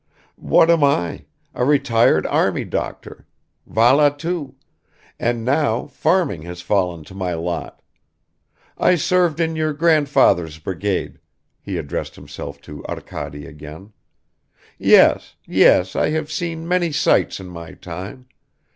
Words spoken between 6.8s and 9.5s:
to my lot. I served